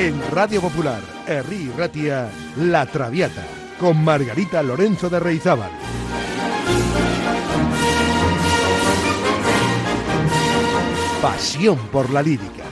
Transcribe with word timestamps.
En 0.00 0.18
Radio 0.30 0.62
Popular, 0.62 1.02
Herri 1.26 1.70
Ratia, 1.76 2.30
La 2.56 2.86
Traviata, 2.86 3.44
con 3.78 4.02
Margarita 4.02 4.62
Lorenzo 4.62 5.10
de 5.10 5.20
Reizábal. 5.20 5.70
Pasión 11.20 11.76
por 11.92 12.08
la 12.08 12.22
lírica. 12.22 12.64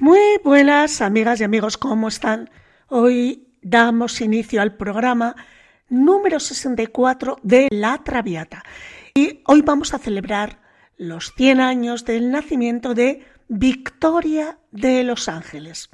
Muy 0.00 0.18
buenas 0.42 1.00
amigas 1.00 1.40
y 1.40 1.44
amigos, 1.44 1.78
¿cómo 1.78 2.08
están? 2.08 2.50
Hoy 2.88 3.46
damos 3.62 4.20
inicio 4.20 4.62
al 4.62 4.74
programa 4.74 5.36
número 5.88 6.40
64 6.40 7.36
de 7.44 7.68
La 7.70 8.02
Traviata. 8.02 8.64
Y 9.14 9.42
hoy 9.46 9.60
vamos 9.60 9.92
a 9.92 9.98
celebrar 9.98 10.58
los 10.96 11.34
100 11.34 11.60
años 11.60 12.06
del 12.06 12.30
nacimiento 12.30 12.94
de 12.94 13.26
Victoria 13.48 14.58
de 14.70 15.04
los 15.04 15.28
Ángeles. 15.28 15.90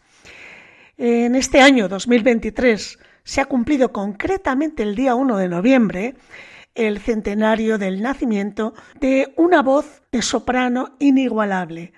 En 0.96 1.34
este 1.34 1.60
año 1.60 1.88
2023 1.88 2.98
se 3.24 3.40
ha 3.40 3.46
cumplido 3.46 3.92
concretamente 3.92 4.84
el 4.84 4.94
día 4.94 5.16
1 5.16 5.36
de 5.36 5.48
noviembre 5.48 6.14
el 6.76 7.00
centenario 7.00 7.76
del 7.76 8.02
nacimiento 8.02 8.72
de 9.00 9.32
una 9.36 9.62
voz 9.62 10.02
de 10.12 10.22
soprano 10.22 10.94
inigualable. 11.00 11.92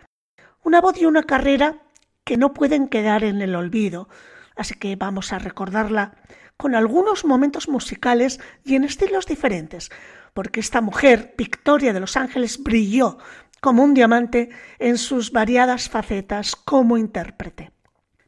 Una 0.64 0.80
voz 0.80 0.98
y 1.02 1.04
una 1.04 1.24
carrera 1.24 1.82
que 2.24 2.38
no 2.38 2.54
pueden 2.54 2.88
quedar 2.88 3.24
en 3.24 3.42
el 3.42 3.54
olvido, 3.54 4.08
así 4.56 4.74
que 4.74 4.96
vamos 4.96 5.34
a 5.34 5.38
recordarla 5.38 6.14
con 6.56 6.74
algunos 6.74 7.26
momentos 7.26 7.68
musicales 7.68 8.40
y 8.64 8.74
en 8.74 8.84
estilos 8.84 9.26
diferentes, 9.26 9.90
porque 10.34 10.60
esta 10.60 10.80
mujer, 10.80 11.34
Victoria 11.36 11.92
de 11.92 12.00
los 12.00 12.16
Ángeles, 12.16 12.62
brilló 12.62 13.18
como 13.60 13.82
un 13.84 13.94
diamante 13.94 14.50
en 14.78 14.98
sus 14.98 15.32
variadas 15.32 15.88
facetas 15.88 16.56
como 16.56 16.96
intérprete. 16.96 17.72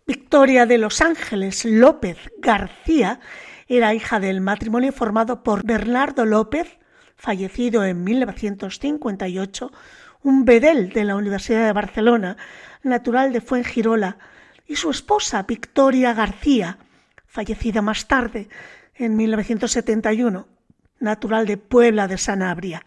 Victoria 0.06 0.67
de 0.67 0.78
los 0.78 1.00
Ángeles 1.00 1.64
López 1.64 2.19
García 2.39 3.20
era 3.69 3.94
hija 3.94 4.20
del 4.20 4.41
matrimonio 4.41 4.92
formado 4.92 5.42
por 5.42 5.64
Bernardo 5.64 6.27
López, 6.27 6.78
fallecido 7.17 7.84
en 7.84 8.05
1958, 8.05 9.72
un 10.22 10.44
bedel 10.44 10.91
de 10.91 11.05
la 11.05 11.16
Universidad 11.16 11.66
de 11.66 11.72
Barcelona, 11.72 12.37
natural 12.83 13.33
de 13.33 13.41
Fuengirola, 13.41 14.19
y 14.66 14.77
su 14.77 14.91
esposa 14.91 15.42
Victoria 15.44 16.14
García, 16.14 16.78
fallecida 17.27 17.81
más 17.81 18.09
tarde, 18.09 18.48
en 18.94 19.16
1971, 19.16 20.47
natural 21.03 21.47
de 21.47 21.58
Puebla 21.58 22.08
de 22.08 22.19
Sanabria. 22.19 22.84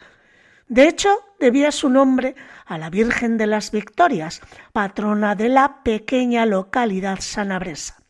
De 0.68 0.88
hecho, 0.88 1.10
debía 1.40 1.72
su 1.72 1.90
nombre 1.90 2.36
a 2.66 2.80
la 2.80 2.90
Virgen 2.90 3.38
de 3.38 3.46
las 3.46 3.70
Victorias, 3.72 4.42
patrona 4.74 5.36
de 5.36 5.50
la 5.50 5.84
pequeña 5.84 6.48
localidad 6.48 7.20
sanabresa. 7.20 8.02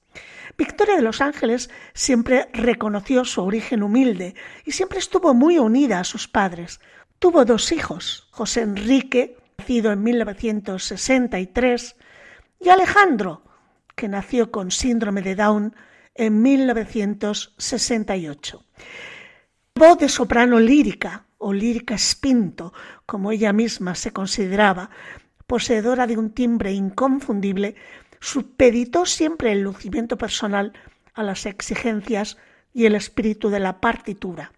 Victoria 0.58 0.96
de 0.96 1.02
los 1.02 1.20
Ángeles 1.20 1.70
siempre 1.94 2.48
reconoció 2.54 3.26
su 3.26 3.44
origen 3.44 3.84
humilde 3.84 4.36
y 4.64 4.72
siempre 4.72 5.00
estuvo 5.00 5.34
muy 5.34 5.58
unida 5.58 6.00
a 6.00 6.06
sus 6.06 6.30
padres. 6.30 6.80
Tuvo 7.20 7.44
dos 7.44 7.74
hijos, 7.74 8.30
José 8.32 8.62
Enrique, 8.62 9.36
nacido 9.58 9.92
en 9.92 10.02
1963, 10.04 11.98
y 12.62 12.70
Alejandro, 12.70 13.42
que 13.96 14.08
nació 14.08 14.50
con 14.52 14.72
síndrome 14.72 15.22
de 15.22 15.36
Down 15.36 15.76
en 16.14 16.42
1968. 16.42 18.64
Voz 19.78 19.98
de 20.00 20.08
soprano 20.08 20.58
lírica 20.58 21.26
o 21.38 21.52
lírica 21.52 21.96
espinto, 21.96 22.72
como 23.06 23.34
ella 23.34 23.52
misma 23.52 23.94
se 23.94 24.14
consideraba, 24.14 24.90
poseedora 25.48 26.08
de 26.08 26.18
un 26.18 26.30
timbre 26.30 26.72
inconfundible, 26.72 27.76
supeditó 28.22 29.06
siempre 29.06 29.52
el 29.52 29.64
lucimiento 29.64 30.18
personal 30.18 30.72
a 31.14 31.24
las 31.24 31.46
exigencias 31.46 32.38
y 32.74 32.86
el 32.86 32.96
espíritu 32.96 33.50
de 33.50 33.60
la 33.60 33.82
partitura. 33.82 34.54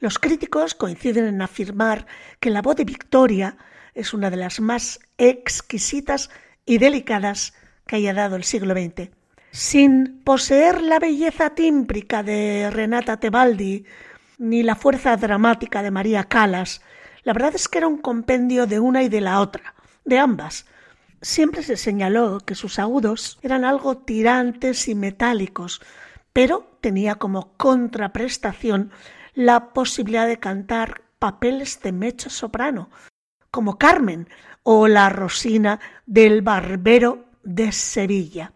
Los 0.00 0.18
críticos 0.18 0.74
coinciden 0.74 1.24
en 1.24 1.40
afirmar 1.40 2.06
que 2.38 2.50
la 2.50 2.60
voz 2.60 2.76
de 2.76 2.84
Victoria 2.84 3.56
es 3.94 4.12
una 4.12 4.28
de 4.28 4.36
las 4.36 4.60
más 4.60 5.00
exquisitas 5.16 6.28
y 6.66 6.76
delicadas 6.76 7.54
que 7.86 7.96
haya 7.96 8.12
dado 8.12 8.36
el 8.36 8.44
siglo 8.44 8.74
XX 8.74 9.12
sin 9.52 10.22
poseer 10.24 10.80
la 10.80 10.98
belleza 10.98 11.50
tímbrica 11.50 12.22
de 12.22 12.70
Renata 12.70 13.20
Tebaldi 13.20 13.84
ni 14.42 14.62
la 14.62 14.74
fuerza 14.74 15.16
dramática 15.16 15.82
de 15.82 15.90
María 15.90 16.24
Calas. 16.24 16.82
La 17.22 17.32
verdad 17.32 17.54
es 17.54 17.68
que 17.68 17.78
era 17.78 17.86
un 17.86 17.98
compendio 17.98 18.66
de 18.66 18.80
una 18.80 19.02
y 19.02 19.08
de 19.08 19.20
la 19.20 19.40
otra, 19.40 19.74
de 20.04 20.18
ambas. 20.18 20.66
Siempre 21.20 21.62
se 21.62 21.76
señaló 21.76 22.40
que 22.40 22.54
sus 22.54 22.78
agudos 22.78 23.38
eran 23.42 23.64
algo 23.64 23.98
tirantes 23.98 24.88
y 24.88 24.94
metálicos, 24.94 25.80
pero 26.32 26.76
tenía 26.80 27.14
como 27.14 27.56
contraprestación 27.56 28.90
la 29.34 29.72
posibilidad 29.72 30.26
de 30.26 30.40
cantar 30.40 31.02
papeles 31.18 31.80
de 31.80 31.92
mecho 31.92 32.28
soprano, 32.28 32.90
como 33.52 33.78
Carmen 33.78 34.28
o 34.64 34.88
la 34.88 35.08
Rosina 35.08 35.78
del 36.06 36.42
Barbero 36.42 37.26
de 37.44 37.70
Sevilla 37.70 38.52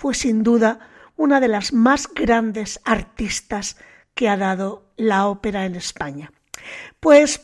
fue 0.00 0.14
sin 0.14 0.42
duda 0.42 0.78
una 1.16 1.40
de 1.40 1.48
las 1.48 1.74
más 1.74 2.08
grandes 2.08 2.80
artistas 2.84 3.76
que 4.20 4.28
ha 4.28 4.36
dado 4.36 4.82
la 4.98 5.28
ópera 5.28 5.64
en 5.64 5.76
España. 5.76 6.30
Pues 7.00 7.40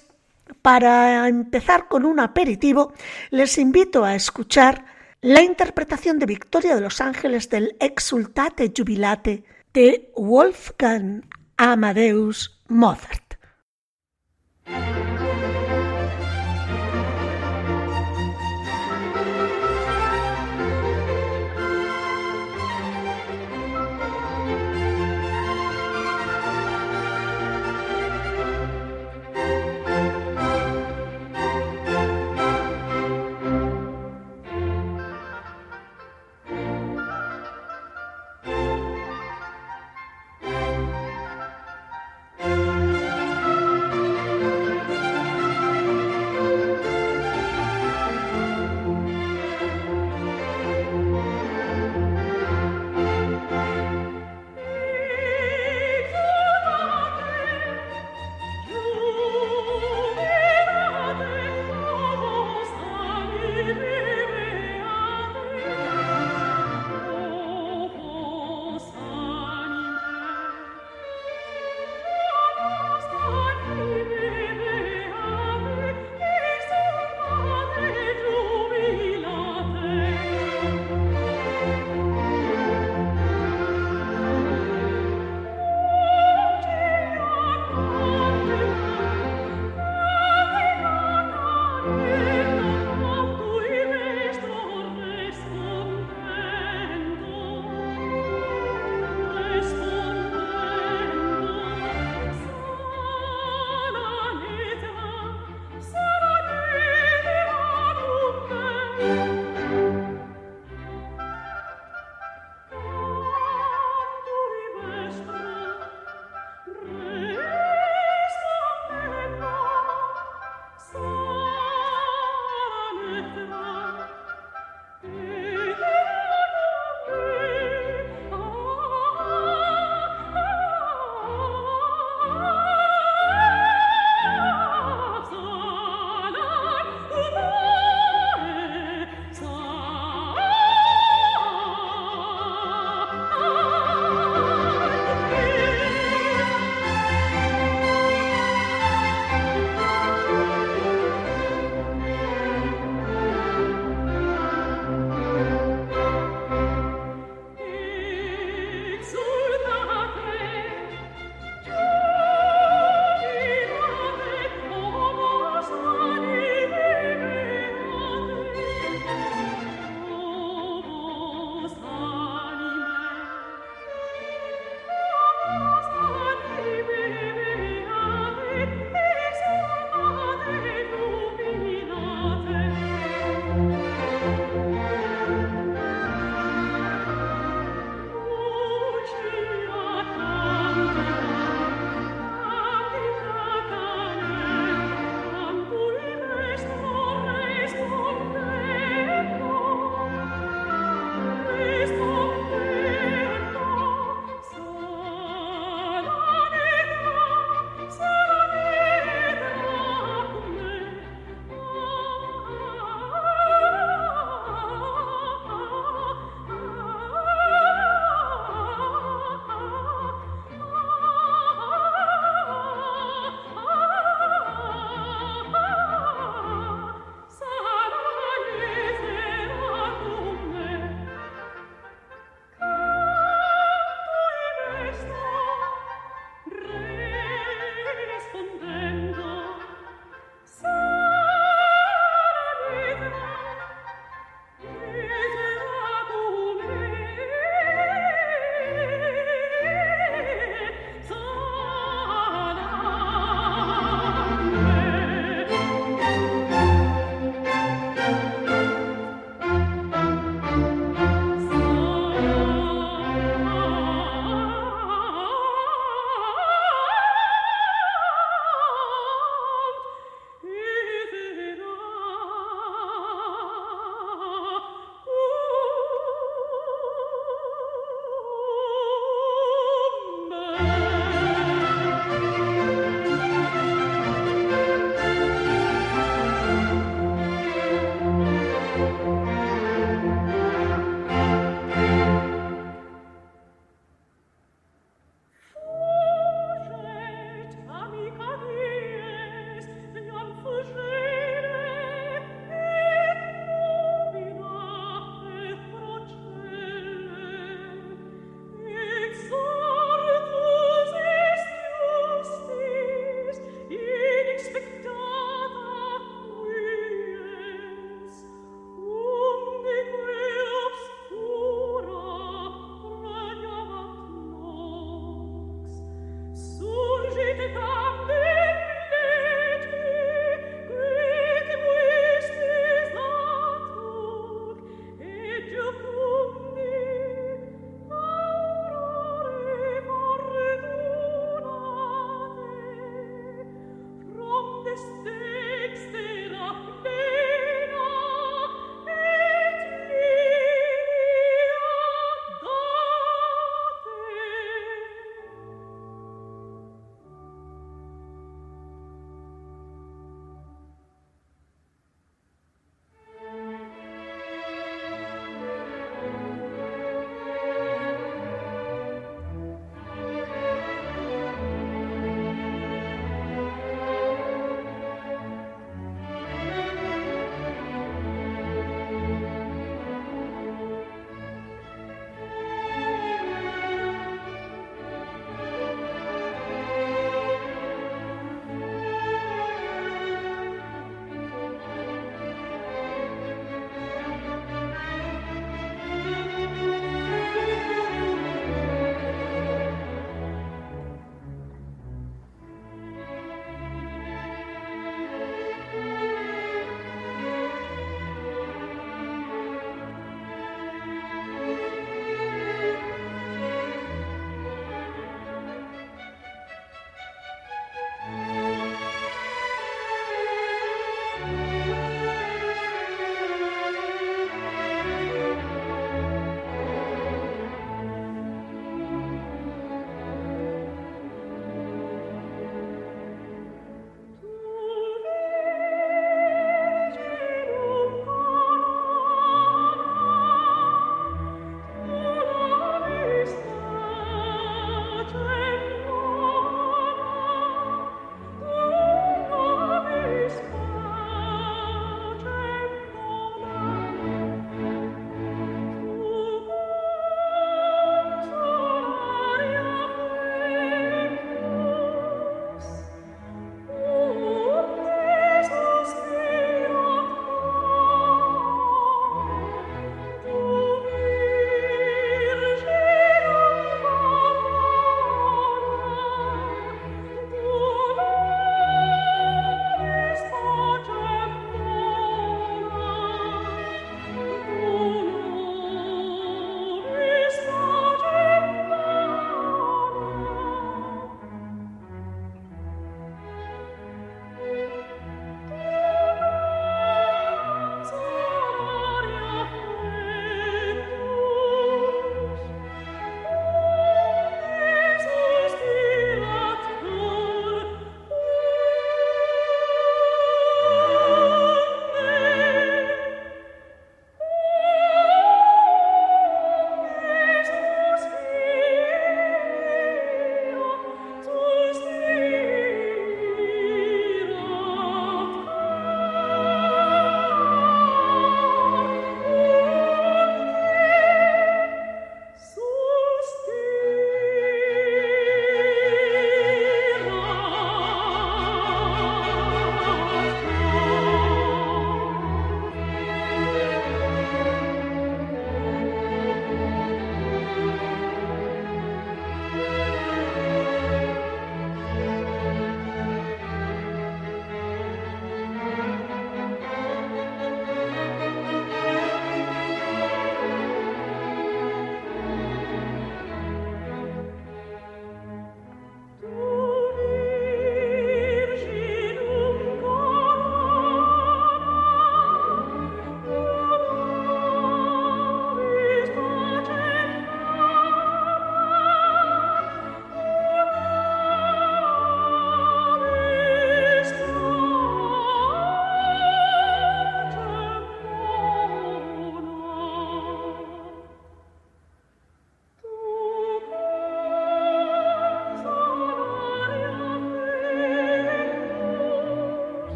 para 0.60 1.26
empezar 1.26 1.88
con 1.88 2.04
un 2.04 2.20
aperitivo, 2.20 2.92
les 3.30 3.56
invito 3.56 4.04
a 4.04 4.14
escuchar 4.14 4.84
la 5.22 5.40
interpretación 5.40 6.18
de 6.18 6.26
Victoria 6.26 6.74
de 6.74 6.82
los 6.82 7.00
Ángeles 7.00 7.48
del 7.48 7.76
Exultate 7.80 8.74
Jubilate 8.76 9.42
de 9.72 10.12
Wolfgang 10.16 11.24
Amadeus 11.56 12.60
Mozart. 12.68 13.25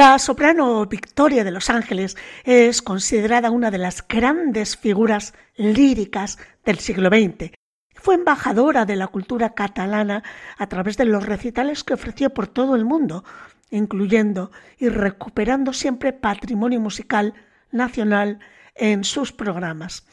La 0.00 0.18
soprano 0.18 0.86
Victoria 0.86 1.44
de 1.44 1.50
Los 1.50 1.68
Ángeles 1.68 2.16
es 2.44 2.80
considerada 2.80 3.50
una 3.50 3.70
de 3.70 3.76
las 3.76 4.08
grandes 4.08 4.78
figuras 4.78 5.34
líricas 5.56 6.38
del 6.64 6.78
siglo 6.78 7.10
XX. 7.10 7.50
Fue 7.96 8.14
embajadora 8.14 8.86
de 8.86 8.96
la 8.96 9.08
cultura 9.08 9.52
catalana 9.52 10.22
a 10.56 10.68
través 10.68 10.96
de 10.96 11.04
los 11.04 11.26
recitales 11.26 11.84
que 11.84 11.92
ofreció 11.92 12.30
por 12.30 12.46
todo 12.46 12.76
el 12.76 12.86
mundo, 12.86 13.24
incluyendo 13.70 14.50
y 14.78 14.88
recuperando 14.88 15.74
siempre 15.74 16.14
patrimonio 16.14 16.80
musical 16.80 17.34
nacional 17.70 18.38
en 18.76 19.04
sus 19.04 19.32
programas. 19.32 20.06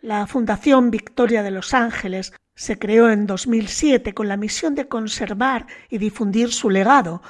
La 0.00 0.28
Fundación 0.28 0.92
Victoria 0.92 1.42
de 1.42 1.50
Los 1.50 1.74
Ángeles 1.74 2.34
se 2.54 2.78
creó 2.78 3.10
en 3.10 3.26
2007 3.26 4.14
con 4.14 4.28
la 4.28 4.36
misión 4.36 4.76
de 4.76 4.86
conservar 4.86 5.66
y 5.90 5.98
difundir 5.98 6.52
su 6.52 6.70
legado, 6.70 7.20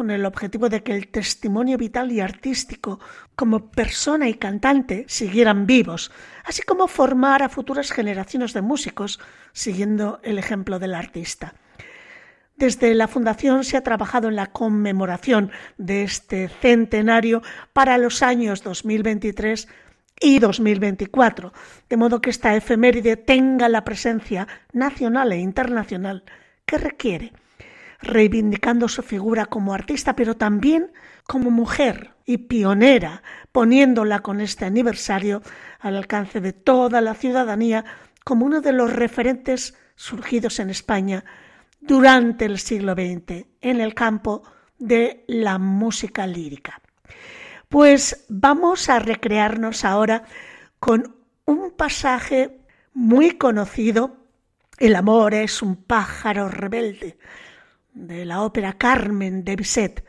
con 0.00 0.10
el 0.10 0.24
objetivo 0.24 0.70
de 0.70 0.82
que 0.82 0.94
el 0.94 1.08
testimonio 1.08 1.76
vital 1.76 2.10
y 2.10 2.20
artístico 2.20 3.00
como 3.36 3.70
persona 3.70 4.30
y 4.30 4.32
cantante 4.32 5.04
siguieran 5.08 5.66
vivos, 5.66 6.10
así 6.42 6.62
como 6.62 6.88
formar 6.88 7.42
a 7.42 7.50
futuras 7.50 7.92
generaciones 7.92 8.54
de 8.54 8.62
músicos 8.62 9.20
siguiendo 9.52 10.18
el 10.22 10.38
ejemplo 10.38 10.78
del 10.78 10.94
artista. 10.94 11.52
Desde 12.56 12.94
la 12.94 13.08
Fundación 13.08 13.62
se 13.62 13.76
ha 13.76 13.82
trabajado 13.82 14.28
en 14.28 14.36
la 14.36 14.46
conmemoración 14.46 15.50
de 15.76 16.04
este 16.04 16.48
centenario 16.48 17.42
para 17.74 17.98
los 17.98 18.22
años 18.22 18.62
2023 18.62 19.68
y 20.18 20.38
2024, 20.38 21.52
de 21.90 21.96
modo 21.98 22.22
que 22.22 22.30
esta 22.30 22.56
efeméride 22.56 23.18
tenga 23.18 23.68
la 23.68 23.84
presencia 23.84 24.48
nacional 24.72 25.30
e 25.32 25.40
internacional 25.40 26.24
que 26.64 26.78
requiere 26.78 27.34
reivindicando 28.02 28.88
su 28.88 29.02
figura 29.02 29.46
como 29.46 29.74
artista, 29.74 30.16
pero 30.16 30.36
también 30.36 30.92
como 31.26 31.50
mujer 31.50 32.14
y 32.24 32.38
pionera, 32.38 33.22
poniéndola 33.52 34.20
con 34.20 34.40
este 34.40 34.64
aniversario 34.64 35.42
al 35.78 35.96
alcance 35.96 36.40
de 36.40 36.52
toda 36.52 37.00
la 37.00 37.14
ciudadanía 37.14 37.84
como 38.24 38.46
uno 38.46 38.60
de 38.60 38.72
los 38.72 38.92
referentes 38.92 39.74
surgidos 39.96 40.60
en 40.60 40.70
España 40.70 41.24
durante 41.80 42.44
el 42.44 42.58
siglo 42.58 42.94
XX 42.94 43.46
en 43.60 43.80
el 43.80 43.94
campo 43.94 44.42
de 44.78 45.24
la 45.26 45.58
música 45.58 46.26
lírica. 46.26 46.80
Pues 47.68 48.26
vamos 48.28 48.88
a 48.88 48.98
recrearnos 48.98 49.84
ahora 49.84 50.24
con 50.78 51.16
un 51.44 51.70
pasaje 51.72 52.60
muy 52.92 53.32
conocido, 53.32 54.16
El 54.78 54.96
amor 54.96 55.34
es 55.34 55.60
un 55.60 55.76
pájaro 55.76 56.48
rebelde, 56.48 57.18
de 57.92 58.24
la 58.24 58.42
ópera 58.42 58.74
Carmen 58.74 59.44
de 59.44 59.56
Bizet. 59.56 60.04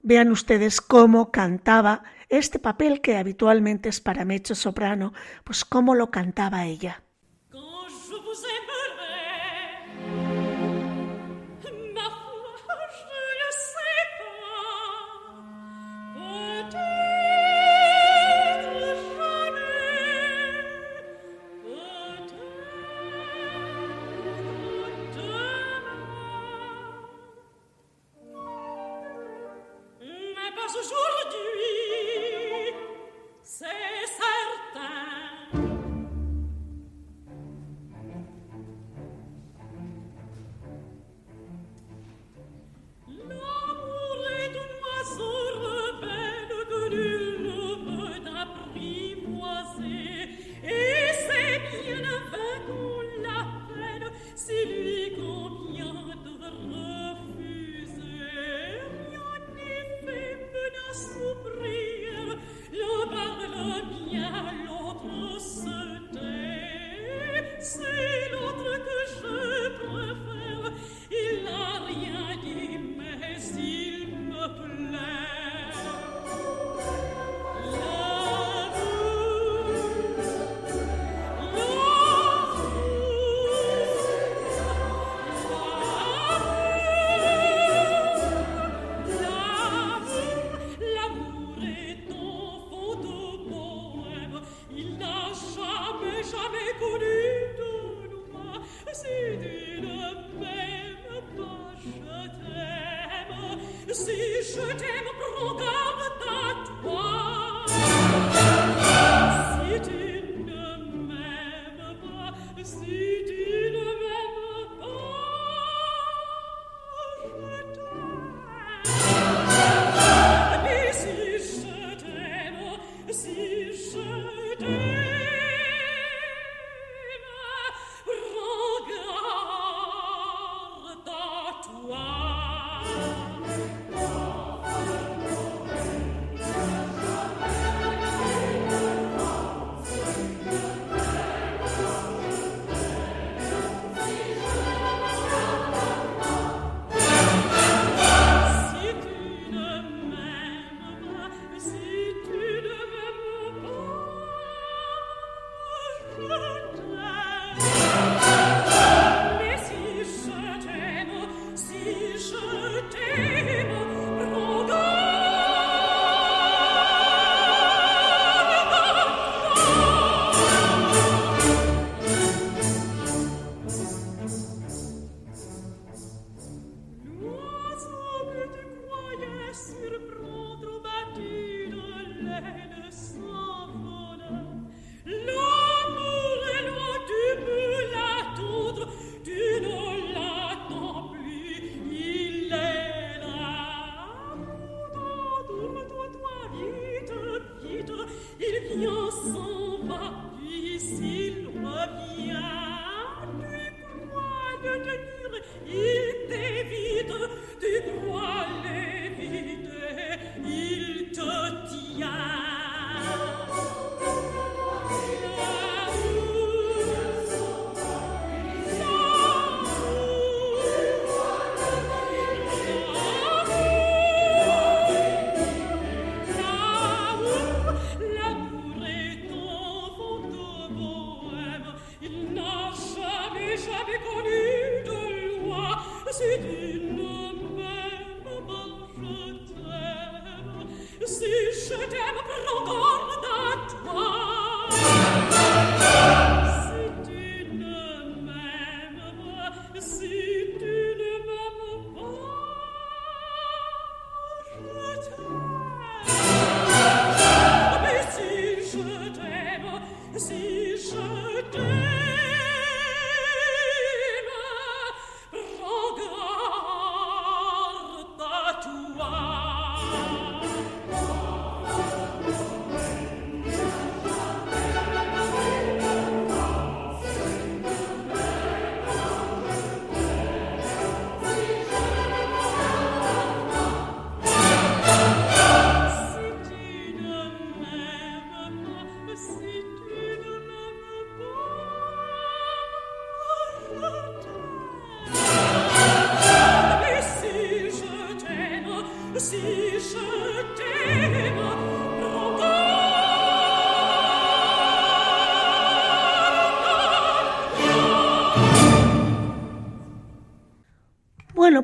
Vean 0.00 0.30
ustedes 0.30 0.80
cómo 0.80 1.30
cantaba 1.30 2.02
este 2.28 2.58
papel 2.58 3.00
que 3.00 3.16
habitualmente 3.16 3.88
es 3.88 4.00
para 4.00 4.24
mecho 4.24 4.54
soprano, 4.54 5.12
pues 5.44 5.64
cómo 5.64 5.94
lo 5.94 6.10
cantaba 6.10 6.64
ella. 6.64 7.02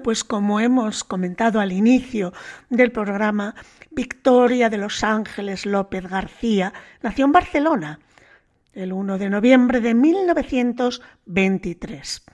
Pues 0.08 0.24
como 0.24 0.56
hemos 0.58 1.04
comentado 1.04 1.60
al 1.60 1.70
inicio 1.70 2.32
del 2.70 2.90
programa, 2.92 3.54
Victoria 3.90 4.70
de 4.70 4.78
los 4.78 5.04
Ángeles 5.04 5.66
López 5.66 6.08
García 6.08 6.72
nació 7.02 7.26
en 7.26 7.32
Barcelona 7.32 8.00
el 8.72 8.94
1 8.94 9.18
de 9.18 9.28
noviembre 9.28 9.82
de 9.82 9.92
1923, 9.92 12.24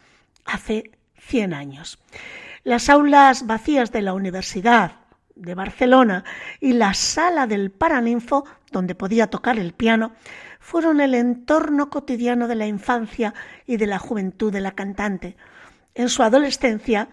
hace 0.45 0.93
100 1.19 1.53
años. 1.53 1.99
Las 2.63 2.89
aulas 2.89 3.45
vacías 3.45 3.91
de 3.91 4.03
la 4.03 4.15
Universidad 4.15 4.93
de 5.35 5.57
Barcelona 5.57 6.23
y 6.61 6.75
la 6.75 6.95
sala 6.95 7.49
del 7.49 7.73
Paraninfo, 7.73 8.45
donde 8.71 8.95
podía 8.95 9.27
tocar 9.27 9.59
el 9.59 9.73
piano, 9.73 10.13
fueron 10.61 11.01
el 11.01 11.13
entorno 11.13 11.91
cotidiano 11.91 12.47
de 12.47 12.55
la 12.55 12.69
infancia 12.69 13.35
y 13.67 13.79
de 13.79 13.89
la 13.89 13.99
juventud 13.99 14.53
de 14.53 14.61
la 14.61 14.77
cantante. 14.77 15.37
En 15.97 16.09
su 16.09 16.23
adolescencia, 16.23 17.09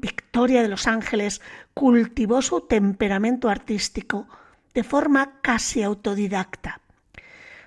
Victoria 0.00 0.62
de 0.62 0.68
los 0.68 0.86
Ángeles 0.86 1.40
cultivó 1.74 2.42
su 2.42 2.62
temperamento 2.62 3.48
artístico 3.48 4.26
de 4.74 4.82
forma 4.82 5.40
casi 5.42 5.82
autodidacta. 5.82 6.80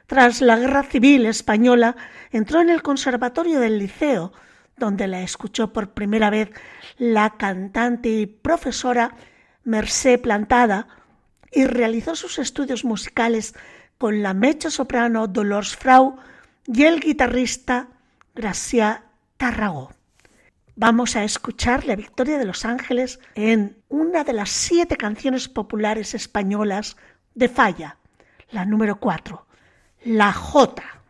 Tras 0.07 0.41
la 0.41 0.57
Guerra 0.57 0.83
Civil 0.83 1.25
Española, 1.25 1.95
entró 2.31 2.61
en 2.61 2.69
el 2.69 2.81
Conservatorio 2.81 3.59
del 3.59 3.79
Liceo, 3.79 4.33
donde 4.77 5.07
la 5.07 5.21
escuchó 5.21 5.71
por 5.71 5.91
primera 5.91 6.29
vez 6.29 6.49
la 6.97 7.31
cantante 7.37 8.09
y 8.09 8.25
profesora 8.25 9.15
Mercé 9.63 10.17
Plantada, 10.17 10.87
y 11.51 11.65
realizó 11.65 12.15
sus 12.15 12.39
estudios 12.39 12.83
musicales 12.83 13.53
con 13.97 14.23
la 14.23 14.33
mecha 14.33 14.71
soprano 14.71 15.27
Dolores 15.27 15.75
Frau 15.75 16.17
y 16.65 16.83
el 16.83 16.99
guitarrista 16.99 17.89
Gracia 18.33 19.03
Tarragó. 19.37 19.91
Vamos 20.75 21.15
a 21.15 21.23
escuchar 21.23 21.86
la 21.86 21.95
Victoria 21.95 22.39
de 22.39 22.45
los 22.45 22.65
Ángeles 22.65 23.19
en 23.36 23.77
una 23.89 24.23
de 24.23 24.33
las 24.33 24.49
siete 24.49 24.97
canciones 24.97 25.47
populares 25.47 26.15
españolas 26.15 26.97
de 27.36 27.47
Falla, 27.47 27.97
la 28.49 28.65
número 28.65 28.99
cuatro, 28.99 29.45
La 30.03 30.33
Jota. 30.33 31.01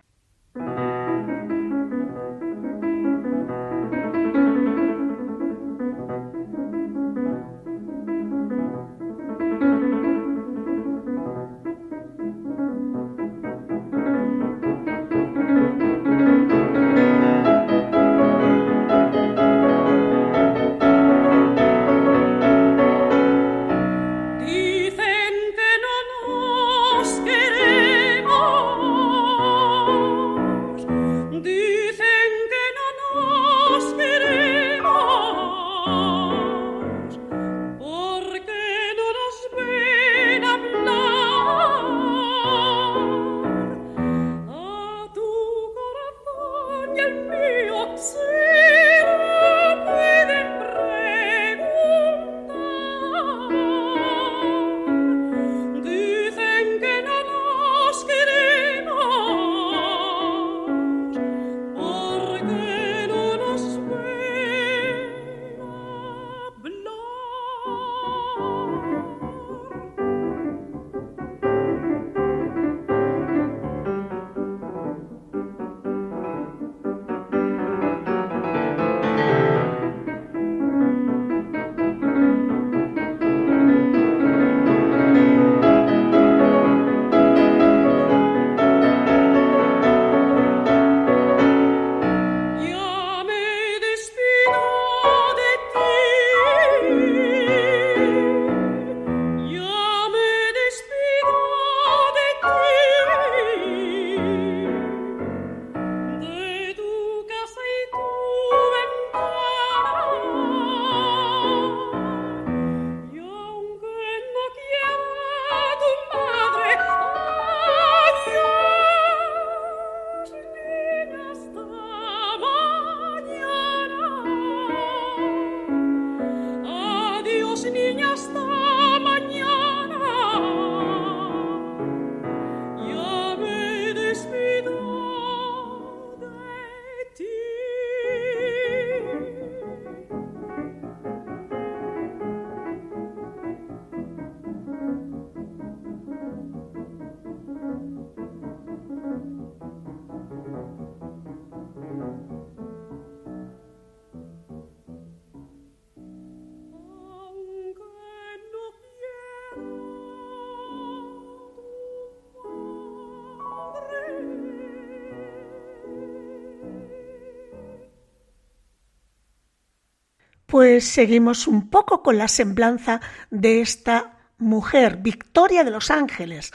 Pues 170.53 170.83
seguimos 170.83 171.47
un 171.47 171.71
poco 171.71 172.03
con 172.03 172.19
la 172.19 172.27
semblanza 172.27 173.01
de 173.31 173.61
esta 173.61 174.19
mujer, 174.37 174.97
Victoria 174.97 175.63
de 175.63 175.71
los 175.71 175.89
Ángeles. 175.89 176.51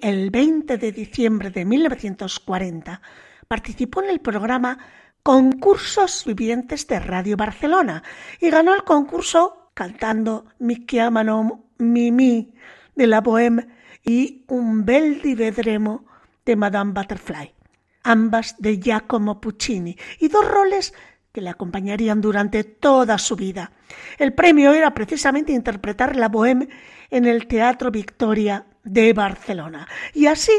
El 0.00 0.30
20 0.30 0.78
de 0.78 0.92
diciembre 0.92 1.50
de 1.50 1.64
1940 1.64 3.02
participó 3.48 4.04
en 4.04 4.10
el 4.10 4.20
programa 4.20 4.78
Concursos 5.24 6.26
Vivientes 6.26 6.86
de 6.86 7.00
Radio 7.00 7.36
Barcelona 7.36 8.04
y 8.40 8.50
ganó 8.50 8.72
el 8.72 8.84
concurso 8.84 9.72
cantando 9.74 10.44
Mi 10.60 10.86
chiamano 10.86 11.70
Mimi 11.78 12.54
de 12.94 13.06
la 13.08 13.20
Bohème 13.20 13.66
y 14.04 14.44
Un 14.46 14.84
bel 14.84 15.20
di 15.22 15.34
vedremo 15.34 16.06
de 16.46 16.54
Madame 16.54 16.92
Butterfly, 16.92 17.52
ambas 18.04 18.54
de 18.60 18.78
Giacomo 18.78 19.40
Puccini, 19.40 19.96
y 20.20 20.28
dos 20.28 20.48
roles 20.48 20.94
le 21.40 21.50
acompañarían 21.50 22.20
durante 22.20 22.64
toda 22.64 23.18
su 23.18 23.36
vida. 23.36 23.72
El 24.18 24.32
premio 24.32 24.72
era 24.72 24.94
precisamente 24.94 25.52
interpretar 25.52 26.16
la 26.16 26.30
Bohème 26.30 26.68
en 27.10 27.26
el 27.26 27.46
Teatro 27.46 27.90
Victoria 27.90 28.66
de 28.84 29.12
Barcelona. 29.12 29.88
Y 30.14 30.26
así 30.26 30.52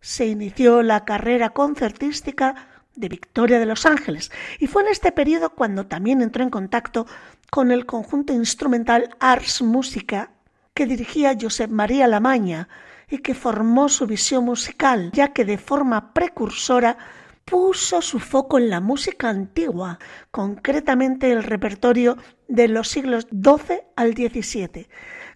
se 0.00 0.26
inició 0.26 0.82
la 0.82 1.04
carrera 1.04 1.50
concertística 1.50 2.68
de 2.94 3.08
Victoria 3.08 3.58
de 3.58 3.66
los 3.66 3.84
Ángeles, 3.84 4.32
y 4.58 4.66
fue 4.66 4.82
en 4.82 4.88
este 4.88 5.12
periodo 5.12 5.50
cuando 5.50 5.86
también 5.86 6.22
entró 6.22 6.42
en 6.42 6.50
contacto 6.50 7.06
con 7.50 7.70
el 7.70 7.84
conjunto 7.84 8.32
instrumental 8.32 9.10
Ars 9.20 9.60
Musica 9.62 10.30
que 10.72 10.86
dirigía 10.86 11.36
Josep 11.40 11.70
María 11.70 12.06
Lamaña 12.06 12.68
y 13.08 13.18
que 13.18 13.34
formó 13.34 13.88
su 13.88 14.06
visión 14.06 14.44
musical, 14.44 15.10
ya 15.12 15.32
que 15.32 15.44
de 15.44 15.58
forma 15.58 16.12
precursora 16.12 16.98
puso 17.46 18.02
su 18.02 18.18
foco 18.18 18.58
en 18.58 18.68
la 18.68 18.80
música 18.80 19.28
antigua, 19.28 20.00
concretamente 20.32 21.30
el 21.30 21.44
repertorio 21.44 22.18
de 22.48 22.66
los 22.66 22.88
siglos 22.88 23.28
XII 23.30 23.82
al 23.94 24.14
XVII. 24.14 24.88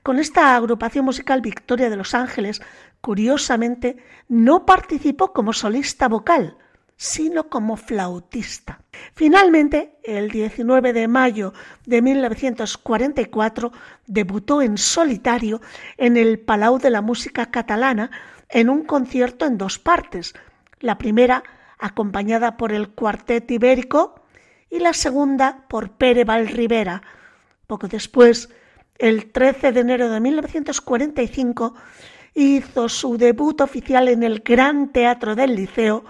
Con 0.03 0.18
esta 0.18 0.57
agrupación 0.57 1.05
musical 1.05 1.40
Victoria 1.40 1.88
de 1.88 1.96
los 1.96 2.14
Ángeles, 2.14 2.61
curiosamente, 3.01 3.96
no 4.29 4.66
participó 4.66 5.33
como 5.33 5.53
solista 5.53 6.09
vocal, 6.09 6.57
sino 6.96 7.49
como 7.49 7.77
flautista. 7.77 8.83
Finalmente, 9.14 9.96
el 10.03 10.31
19 10.31 10.92
de 10.92 11.07
mayo 11.07 11.53
de 11.87 12.03
1944, 12.03 13.70
debutó 14.09 14.62
en 14.62 14.79
solitario 14.79 15.61
en 15.96 16.16
el 16.16 16.40
Palau 16.40 16.79
de 16.79 16.90
la 16.90 17.03
Música 17.03 17.53
Catalana 17.53 18.11
en 18.49 18.68
un 18.68 18.83
concierto 18.85 19.46
en 19.46 19.59
dos 19.59 19.79
partes. 19.79 20.35
La 20.81 20.99
primera 20.99 21.44
acompañada 21.81 22.57
por 22.57 22.73
el 22.73 22.90
Cuartet 22.90 23.51
Ibérico 23.51 24.23
y 24.71 24.79
la 24.79 24.93
segunda 24.93 25.64
por 25.69 25.93
Pere 25.93 26.25
Valrivera. 26.25 27.03
Poco 27.66 27.88
después, 27.88 28.51
el 28.99 29.33
13 29.33 29.73
de 29.73 29.81
enero 29.81 30.11
de 30.11 30.21
1945, 30.21 31.75
hizo 32.35 32.88
su 32.88 33.16
debut 33.16 33.61
oficial 33.61 34.09
en 34.09 34.23
el 34.23 34.40
Gran 34.40 34.93
Teatro 34.93 35.35
del 35.35 35.57
Liceo 35.57 36.05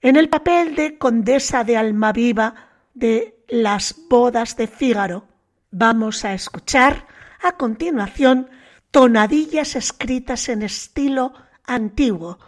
en 0.00 0.16
el 0.16 0.28
papel 0.28 0.74
de 0.74 0.96
Condesa 0.96 1.64
de 1.64 1.76
Almaviva 1.76 2.54
de 2.94 3.42
Las 3.48 3.94
bodas 4.08 4.56
de 4.56 4.66
Fígaro. 4.66 5.26
Vamos 5.70 6.24
a 6.24 6.32
escuchar 6.32 7.06
a 7.42 7.52
continuación 7.52 8.48
tonadillas 8.90 9.76
escritas 9.76 10.48
en 10.48 10.62
estilo 10.62 11.34
antiguo 11.64 12.38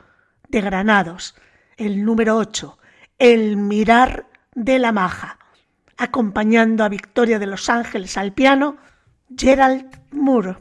de 0.49 0.61
Granados 0.61 1.35
el 1.81 2.05
número 2.05 2.37
8, 2.37 2.79
El 3.19 3.57
mirar 3.57 4.27
de 4.55 4.79
la 4.79 4.93
maja, 4.93 5.39
acompañando 5.97 6.85
a 6.85 6.91
Victoria 6.91 7.39
de 7.39 7.47
los 7.47 7.71
Ángeles 7.71 8.19
al 8.19 8.33
piano, 8.33 8.77
Gerald 9.35 9.87
Moore. 10.11 10.59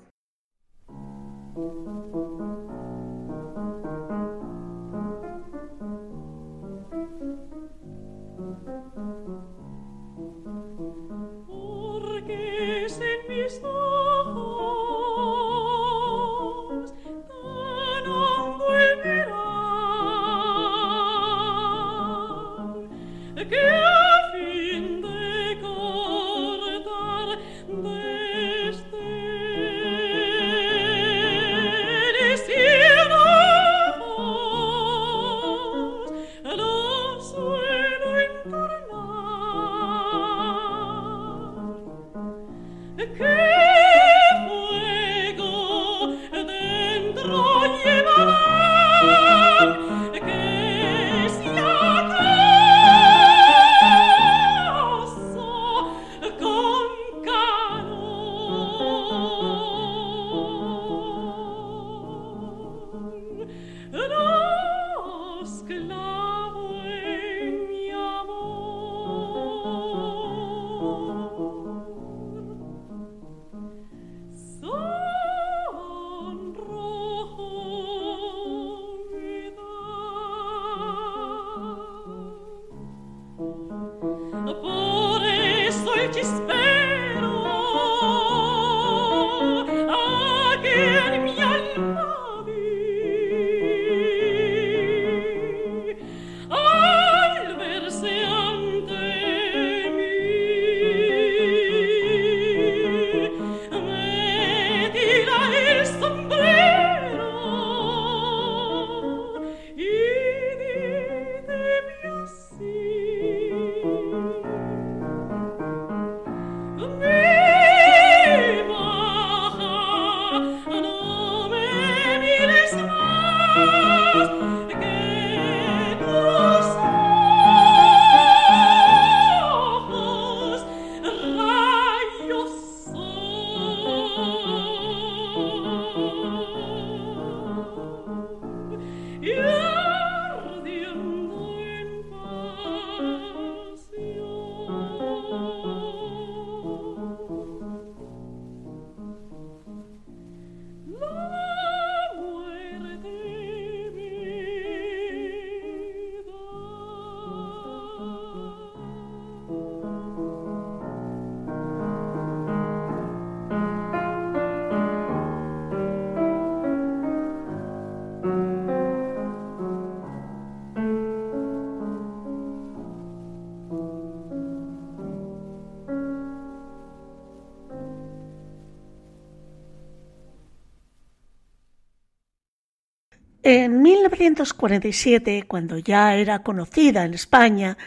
En 183.52 183.82
1947, 183.82 185.46
cuando 185.48 185.80
ya 185.80 186.14
era 186.14 186.44
conocida 186.44 187.04
en 187.04 187.16
España, 187.16 187.80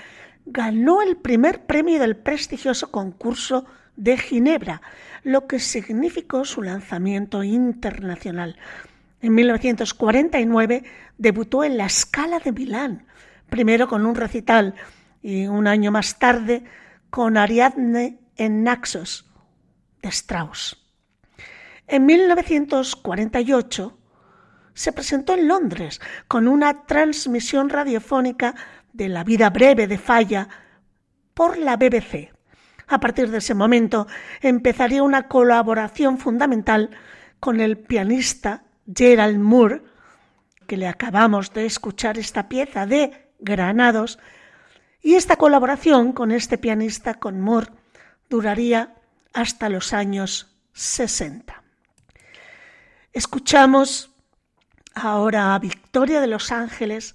ganó 0.45 1.03
el 1.03 1.17
primer 1.17 1.67
premio 1.67 2.01
del 2.01 2.17
prestigioso 2.17 2.91
concurso 2.91 3.65
de 3.95 4.19
Ginebra, 4.19 4.83
lo 5.23 5.47
que 5.47 5.61
significó 5.61 6.45
su 6.45 6.63
lanzamiento 6.63 7.45
internacional. 7.45 8.57
En 9.21 9.37
1949 9.37 10.83
debutó 11.17 11.63
en 11.63 11.77
la 11.77 11.89
Scala 11.89 12.41
de 12.41 12.51
Milán, 12.51 13.07
primero 13.49 13.87
con 13.87 14.05
un 14.05 14.17
recital 14.17 14.75
y 15.23 15.47
un 15.47 15.69
año 15.69 15.93
más 15.93 16.19
tarde 16.19 16.65
con 17.09 17.37
Ariadne 17.37 18.19
en 18.37 18.65
Naxos 18.65 19.31
de 20.03 20.09
Strauss. 20.09 20.77
En 21.87 22.05
1948 22.05 23.99
se 24.75 24.93
presentó 24.93 25.35
en 25.35 25.49
Londres 25.49 26.01
con 26.29 26.49
una 26.49 26.85
transmisión 26.85 27.69
radiofónica 27.69 28.55
de 28.93 29.09
la 29.09 29.25
vida 29.25 29.51
breve 29.51 29.87
de 29.87 29.99
Falla 29.99 30.49
por 31.35 31.59
la 31.59 31.77
BBC. 31.77 32.33
A 32.89 33.01
partir 33.01 33.31
de 33.31 33.39
ese 33.39 33.55
momento 33.55 34.07
empezaría 34.41 35.03
una 35.03 35.29
colaboración 35.29 36.19
fundamental 36.19 36.91
con 37.41 37.61
el 37.61 37.79
pianista 37.79 38.65
Gerald 38.95 39.39
Moore, 39.39 39.83
que 40.67 40.77
le 40.77 40.89
acabamos 40.89 41.53
de 41.53 41.67
escuchar 41.67 42.19
esta 42.19 42.49
pieza 42.49 42.87
de 42.87 43.31
Granados, 43.39 44.19
y 45.01 45.15
esta 45.15 45.37
colaboración 45.37 46.13
con 46.13 46.31
este 46.31 46.59
pianista, 46.59 47.15
con 47.15 47.41
Moore, 47.41 47.73
duraría 48.31 48.95
hasta 49.33 49.69
los 49.69 49.93
años 49.93 50.57
60. 50.75 51.63
Escuchamos 53.13 54.12
ahora 54.95 55.59
Victoria 55.59 56.21
de 56.21 56.27
los 56.27 56.53
Ángeles 56.53 57.15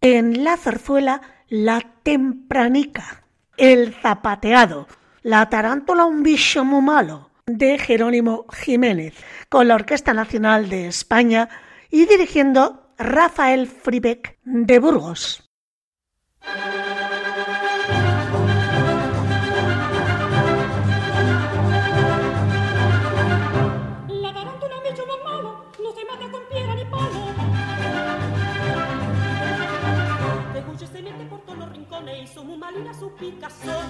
en 0.00 0.44
la 0.44 0.56
zarzuela 0.56 1.22
La 1.48 1.80
Tempranica, 2.02 3.24
El 3.56 3.94
Zapateado, 3.94 4.86
La 5.22 5.48
Tarántula 5.48 6.04
un 6.04 6.22
bicho 6.22 6.64
muy 6.64 6.82
malo, 6.82 7.30
de 7.46 7.78
Jerónimo 7.78 8.46
Jiménez, 8.52 9.14
con 9.48 9.68
la 9.68 9.74
Orquesta 9.74 10.14
Nacional 10.14 10.68
de 10.68 10.86
España 10.88 11.48
y 11.90 12.06
dirigiendo 12.06 12.92
Rafael 12.98 13.66
Fribeck 13.66 14.38
de 14.44 14.78
Burgos. 14.78 15.50
Picazón. 33.18 33.86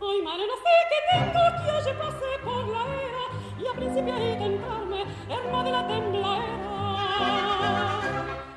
Ay, 0.00 0.22
madre, 0.22 0.46
no 0.46 0.56
sé 0.56 0.72
qué 0.90 0.98
tengo 1.10 1.42
que 1.56 1.70
hoy 1.70 1.94
pasé 1.94 2.30
por 2.44 2.68
la 2.68 2.82
era 3.06 3.24
y 3.58 3.66
a 3.66 3.72
principio 3.72 4.14
de 4.14 4.36
tentarme, 4.36 5.00
herma 5.28 5.64
de 5.64 5.70
la 5.70 5.86
tembladera. 5.86 6.58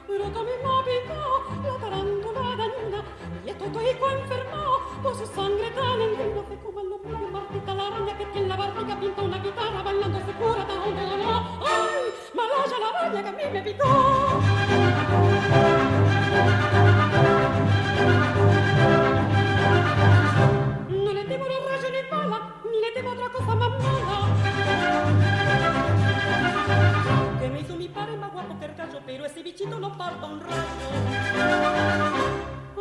Pero 0.07 0.25
también 0.25 0.59
me 0.63 0.83
picó 0.83 1.21
la 1.63 1.75
tarántula 1.79 2.55
dañina 2.55 3.03
y 3.45 3.49
estoy 3.49 3.69
todo 3.69 3.81
enfermo 4.09 4.63
por 5.03 5.15
su 5.15 5.25
sangre 5.27 5.71
tan 5.71 6.01
indigna. 6.01 6.41
Se 6.49 6.55
como 6.57 6.79
el 6.79 6.89
nombre 6.89 7.11
de 7.11 7.27
Martita 7.27 7.73
la 7.75 7.87
araña 7.87 8.17
que 8.17 8.25
tiene 8.25 8.47
la 8.47 8.55
barriga 8.55 8.99
pinta 8.99 9.21
una 9.21 9.37
guitarra 9.37 9.83
bailando 9.83 10.19
se 10.19 10.31
cura 10.33 10.65
tan 10.65 10.81
no. 10.89 11.59
Ay, 11.61 12.13
malaya 12.33 12.79
la 12.79 12.87
araña 12.89 13.21
que 13.23 13.29
a 13.29 13.31
mí 13.31 13.43
me 13.51 13.61
otra 13.61 13.85
Que 27.39 27.49
me 27.49 27.59
hizo 27.59 27.75
mi 27.75 27.89
padre 27.89 28.15
más 28.15 28.31
guapo 28.31 28.57
que 28.57 28.65
el 28.65 28.75
gallo, 28.75 29.01
pero 29.05 29.25
ese 29.25 29.43
bichito 29.43 29.77
no 29.77 29.97
parta 29.97 30.25
un 30.25 30.39
rayo. 30.39 30.55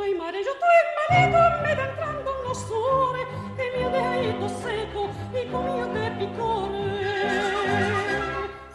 Ay, 0.01 0.15
madre, 0.15 0.45
yo 0.45 0.53
estoy 0.53 0.69
malito, 1.11 1.39
me 1.63 1.75
da 1.75 1.85
entrando 1.91 2.31
unos 2.45 2.59
sores, 2.59 3.27
que 3.57 3.65
me 3.77 3.89
dejadito 3.91 4.49
seco 4.49 5.11
y 5.33 5.47
comía 5.51 5.87
de 5.87 6.11
picores. 6.13 7.43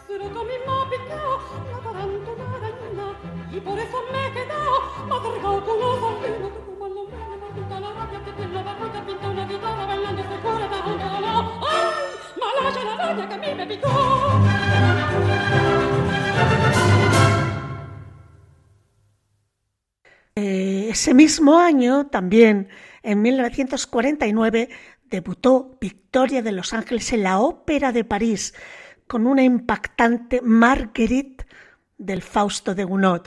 Pero 0.06 0.24
que 0.32 0.38
a 0.38 0.42
mí 0.42 0.56
me 0.66 0.72
ha 0.72 0.84
picado 0.90 1.32
la 1.72 1.78
arañina, 2.56 3.06
y 3.50 3.60
por 3.60 3.78
eso 3.78 3.98
me 4.12 4.18
he 4.26 4.28
quedado 4.32 4.74
más 5.08 5.20
cargado 5.20 5.58
con 5.64 5.76
los 5.80 5.96
que 6.20 6.30
como 6.66 6.86
los 6.88 7.06
me 7.08 7.16
pinta 7.16 7.29
de 7.54 7.60
eh, 20.36 20.88
ese 20.90 21.14
mismo 21.14 21.58
año, 21.58 22.06
también 22.06 22.68
en 23.02 23.22
1949, 23.22 24.68
debutó 25.04 25.76
Victoria 25.80 26.42
de 26.42 26.52
Los 26.52 26.72
Ángeles 26.72 27.12
en 27.12 27.24
la 27.24 27.40
Ópera 27.40 27.90
de 27.92 28.04
París 28.04 28.54
con 29.06 29.26
una 29.26 29.42
impactante 29.42 30.40
Marguerite 30.40 31.46
del 31.98 32.22
Fausto 32.22 32.76
de 32.76 32.84
Gounod, 32.84 33.22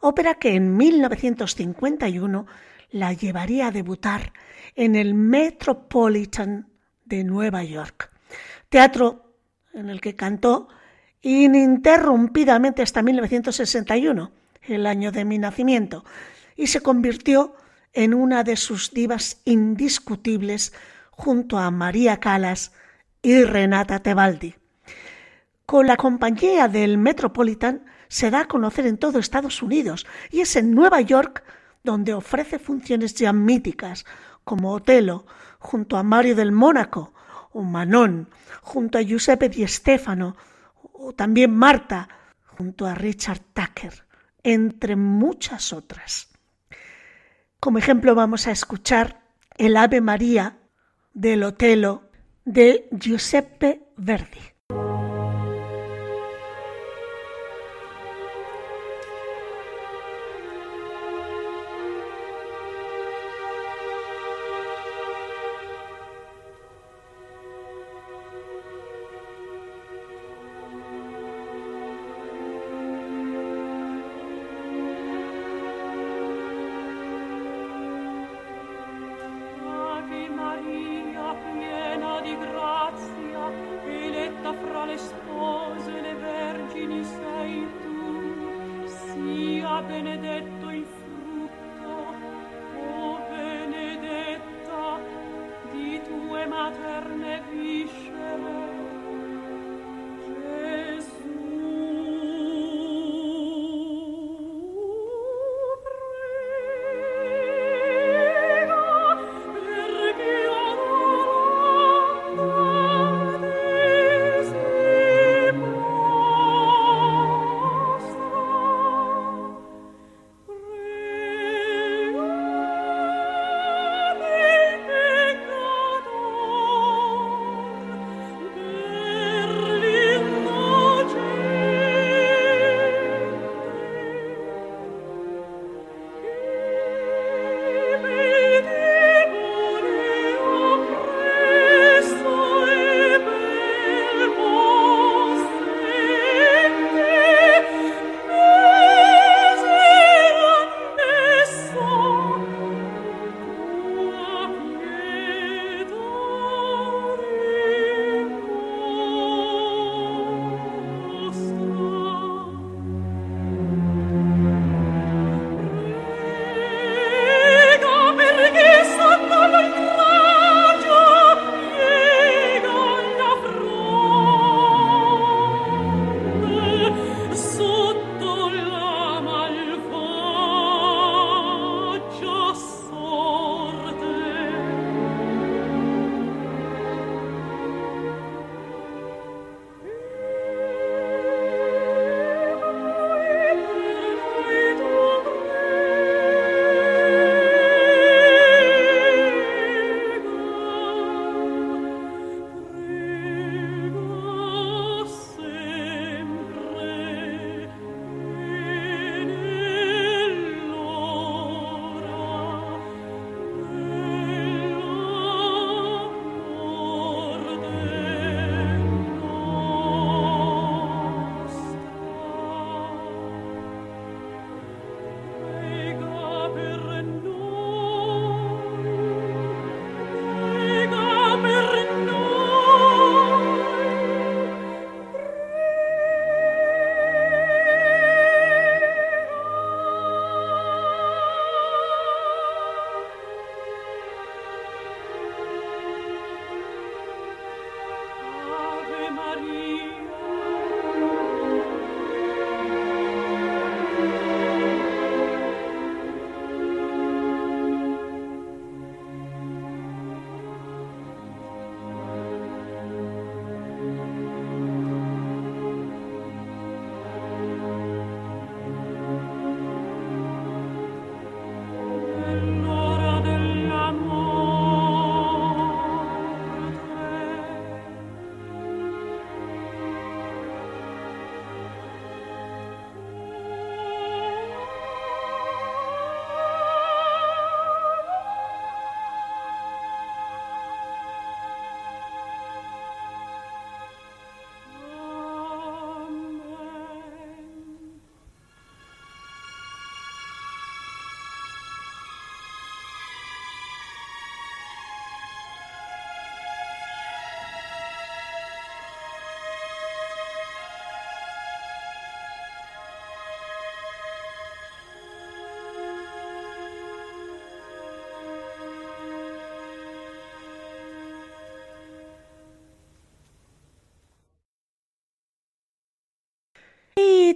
ópera 0.00 0.34
que 0.34 0.54
en 0.54 0.76
1951 0.76 2.46
la 2.90 3.12
llevaría 3.12 3.68
a 3.68 3.70
debutar 3.70 4.32
en 4.74 4.96
el 4.96 5.14
Metropolitan 5.14 6.68
de 7.04 7.24
Nueva 7.24 7.64
York 7.64 8.10
teatro 8.68 9.34
en 9.72 9.88
el 9.88 10.00
que 10.00 10.16
cantó 10.16 10.68
ininterrumpidamente 11.22 12.82
hasta 12.82 13.02
1961, 13.02 14.30
el 14.62 14.86
año 14.86 15.12
de 15.12 15.24
mi 15.24 15.38
nacimiento, 15.38 16.04
y 16.56 16.68
se 16.68 16.80
convirtió 16.80 17.54
en 17.92 18.14
una 18.14 18.44
de 18.44 18.56
sus 18.56 18.92
divas 18.92 19.40
indiscutibles 19.44 20.72
junto 21.10 21.58
a 21.58 21.70
María 21.70 22.20
Calas 22.20 22.72
y 23.22 23.42
Renata 23.42 24.00
Tebaldi. 24.00 24.54
Con 25.66 25.86
la 25.86 25.96
compañía 25.96 26.68
del 26.68 26.98
Metropolitan 26.98 27.84
se 28.08 28.30
da 28.30 28.42
a 28.42 28.48
conocer 28.48 28.86
en 28.86 28.98
todo 28.98 29.18
Estados 29.18 29.62
Unidos 29.62 30.06
y 30.30 30.40
es 30.40 30.56
en 30.56 30.74
Nueva 30.74 31.00
York 31.00 31.42
donde 31.88 32.12
ofrece 32.12 32.58
funciones 32.58 33.14
ya 33.14 33.32
míticas 33.32 34.04
como 34.44 34.72
Otelo 34.72 35.24
junto 35.58 35.96
a 35.96 36.02
Mario 36.02 36.36
del 36.36 36.52
Mónaco 36.52 37.14
o 37.52 37.62
Manon, 37.62 38.28
junto 38.60 38.98
a 38.98 39.00
Giuseppe 39.00 39.48
Di 39.48 39.66
Stefano, 39.66 40.36
o 40.92 41.14
también 41.14 41.54
Marta, 41.56 42.06
junto 42.44 42.86
a 42.86 42.94
Richard 42.94 43.40
Tucker, 43.54 44.04
entre 44.42 44.96
muchas 44.96 45.72
otras. 45.72 46.28
Como 47.58 47.78
ejemplo 47.78 48.14
vamos 48.14 48.46
a 48.46 48.50
escuchar 48.50 49.22
el 49.56 49.74
Ave 49.74 50.02
María 50.02 50.58
del 51.14 51.42
Otelo 51.42 52.10
de 52.44 52.86
Giuseppe 52.92 53.88
Verdi. 53.96 54.47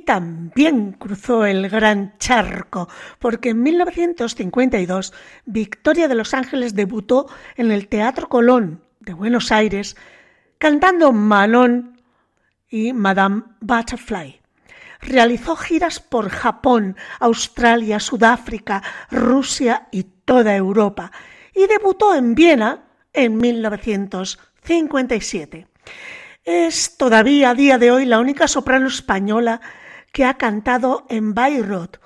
también 0.05 0.93
cruzó 0.93 1.45
el 1.45 1.69
gran 1.69 2.17
charco, 2.19 2.89
porque 3.19 3.51
en 3.51 3.63
1952 3.63 5.13
Victoria 5.47 6.09
de 6.09 6.15
los 6.15 6.35
Ángeles 6.35 6.75
debutó 6.75 7.27
en 7.57 7.71
el 7.71 7.89
Teatro 7.89 8.29
Colón 8.29 8.83
de 9.01 9.15
Buenos 9.15 9.53
Aires 9.53 9.97
cantando 10.59 11.13
Malón 11.13 12.01
y 12.69 12.93
Madame 12.93 13.43
Butterfly. 13.61 14.41
Realizó 15.01 15.57
giras 15.57 15.99
por 15.99 16.29
Japón, 16.29 16.97
Australia, 17.19 17.99
Sudáfrica, 17.99 18.83
Rusia 19.11 19.89
y 19.91 20.05
toda 20.05 20.55
Europa 20.55 21.11
y 21.55 21.67
debutó 21.67 22.15
en 22.15 22.35
Viena 22.35 22.85
en 23.13 23.37
1957. 23.37 25.67
Es 26.45 26.97
todavía 26.97 27.51
a 27.51 27.55
día 27.55 27.79
de 27.79 27.91
hoy 27.91 28.05
la 28.05 28.19
única 28.19 28.49
soprano 28.49 28.89
española 28.89 29.61
que 30.13 30.25
ha 30.25 30.35
cantado 30.35 31.07
en 31.09 31.35
Bayreuth, 31.35 31.97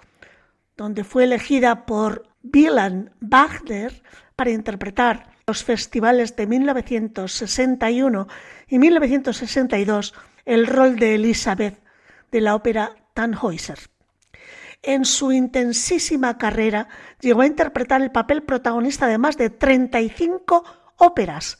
donde 0.76 1.04
fue 1.04 1.24
elegida 1.24 1.86
por 1.86 2.28
Wilhelm 2.42 3.10
Wagner 3.20 4.02
para 4.36 4.50
interpretar 4.50 5.36
los 5.46 5.64
festivales 5.64 6.36
de 6.36 6.46
1961 6.46 8.28
y 8.68 8.78
1962 8.78 10.14
el 10.44 10.66
rol 10.66 10.96
de 10.96 11.16
Elizabeth 11.16 11.80
de 12.30 12.40
la 12.40 12.54
ópera 12.54 12.96
Tannhäuser. 13.14 13.78
En 14.82 15.04
su 15.04 15.32
intensísima 15.32 16.38
carrera 16.38 16.88
llegó 17.20 17.40
a 17.40 17.46
interpretar 17.46 18.02
el 18.02 18.12
papel 18.12 18.42
protagonista 18.42 19.06
de 19.06 19.18
más 19.18 19.36
de 19.36 19.50
35 19.50 20.64
óperas. 20.96 21.58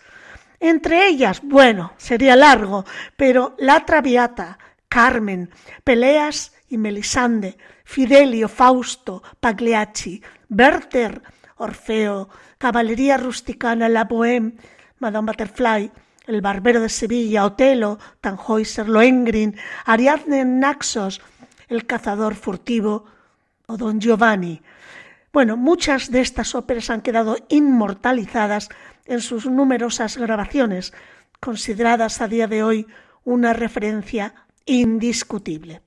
Entre 0.61 1.07
ellas, 1.09 1.41
bueno, 1.43 1.93
sería 1.97 2.37
largo, 2.37 2.85
pero 3.17 3.55
La 3.59 3.85
Traviata, 3.85 4.59
Carmen, 4.89 5.51
Peleas 5.85 6.53
y 6.69 6.79
Melisande, 6.79 7.57
Fidelio, 7.85 8.49
Fausto, 8.49 9.23
Pagliacci, 9.41 10.23
Werther, 10.51 11.23
Orfeo, 11.57 12.29
Caballería 12.59 13.17
Rusticana, 13.17 13.89
La 13.89 14.09
Bohème, 14.09 14.57
Madame 14.99 15.33
Butterfly, 15.33 15.91
El 16.27 16.41
Barbero 16.41 16.81
de 16.81 16.89
Sevilla, 16.89 17.45
Otelo, 17.45 17.99
Tannhäuser, 18.21 18.89
Lohengrin, 18.89 19.57
Ariadne 19.85 20.41
en 20.41 20.61
Naxos, 20.61 21.21
El 21.69 21.87
Cazador 21.87 22.35
Furtivo 22.35 23.05
o 23.67 23.77
Don 23.77 24.01
Giovanni. 24.01 24.63
Bueno, 25.33 25.57
muchas 25.57 26.11
de 26.11 26.21
estas 26.21 26.55
óperas 26.55 26.91
han 26.91 27.03
quedado 27.03 27.37
inmortalizadas 27.49 28.69
en 29.05 29.21
sus 29.21 29.47
numerosas 29.47 30.17
grabaciones, 30.17 30.93
consideradas 31.41 32.21
a 32.21 32.29
día 32.29 32.47
de 32.47 32.63
hoy 32.63 32.87
una 33.25 33.53
referencia 33.53 34.35
indiscutible. 34.67 35.83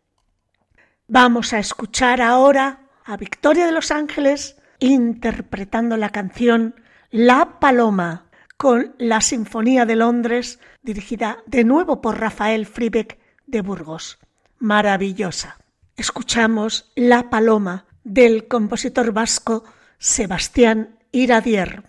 Vamos 1.08 1.54
a 1.54 1.60
escuchar 1.60 2.22
ahora 2.22 2.88
a 3.06 3.18
Victoria 3.18 3.66
de 3.66 3.72
los 3.72 3.92
Ángeles 3.92 4.58
interpretando 4.80 5.98
la 5.98 6.10
canción 6.10 6.76
La 7.12 7.60
Paloma 7.60 8.30
con 8.58 8.96
la 8.98 9.22
Sinfonía 9.22 9.86
de 9.86 9.96
Londres 9.96 10.60
dirigida 10.82 11.44
de 11.46 11.64
nuevo 11.64 12.02
por 12.02 12.20
Rafael 12.20 12.66
Fribeck 12.66 13.20
de 13.46 13.62
Burgos. 13.62 14.20
Maravillosa. 14.60 15.58
Escuchamos 15.96 16.92
La 16.96 17.30
Paloma 17.30 17.86
del 18.04 18.48
compositor 18.48 19.12
vasco 19.12 19.64
Sebastián 19.98 21.00
Iradier. 21.12 21.84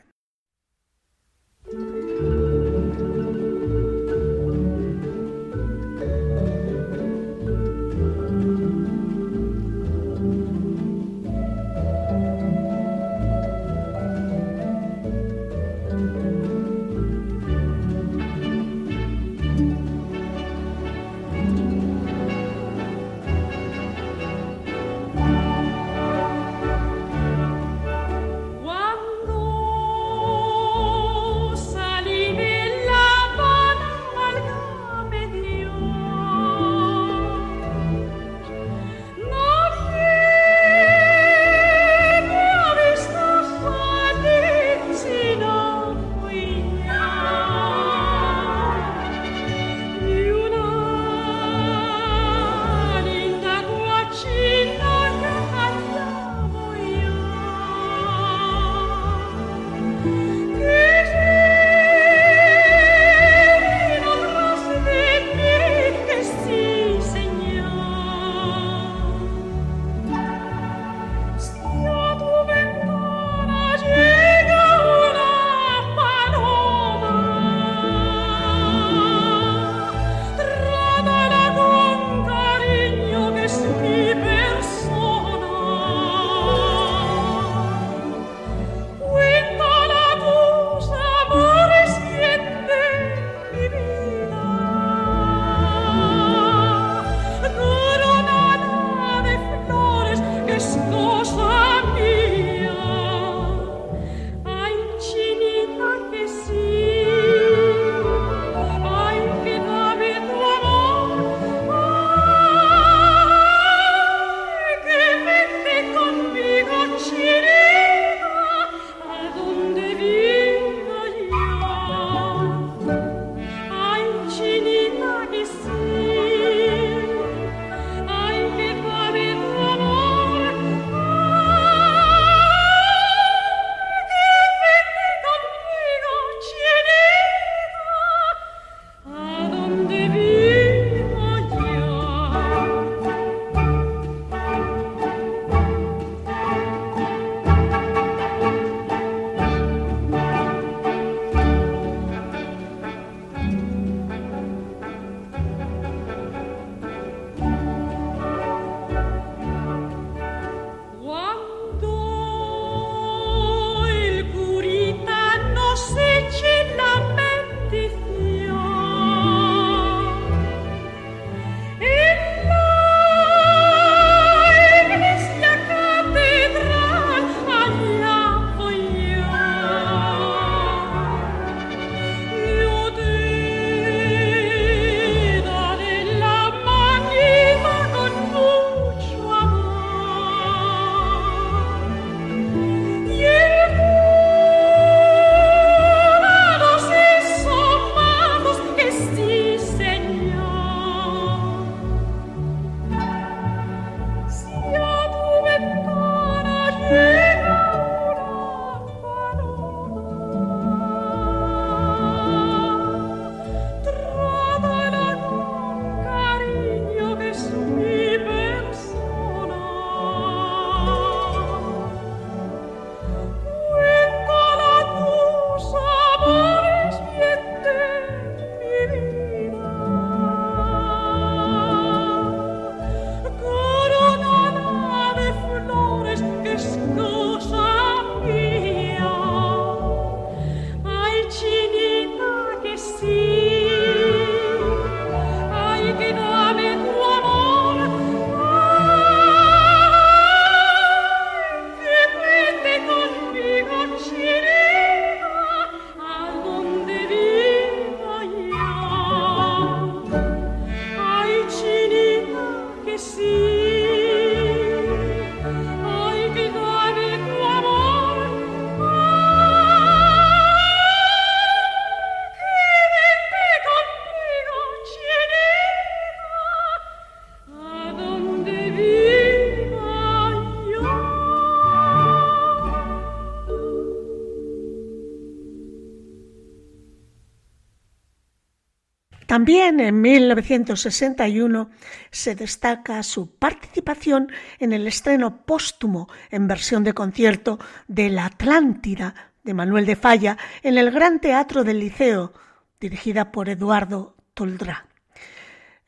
También 289.41 289.81
en 289.81 290.03
1961 290.03 291.71
se 292.11 292.35
destaca 292.35 293.03
su 293.03 293.37
participación 293.37 294.31
en 294.59 294.75
el 294.75 294.87
estreno 294.87 295.47
póstumo 295.47 296.11
en 296.31 296.47
versión 296.47 296.85
de 296.85 296.93
concierto 296.93 297.59
de 297.89 298.11
La 298.11 298.27
Atlántida 298.27 299.33
de 299.43 299.55
Manuel 299.55 299.87
de 299.87 299.97
Falla 299.97 300.37
en 300.63 300.77
el 300.77 300.91
Gran 300.91 301.21
Teatro 301.21 301.65
del 301.65 301.79
Liceo, 301.79 302.35
dirigida 302.79 303.33
por 303.33 303.49
Eduardo 303.49 304.15
Toldrá. 304.35 304.87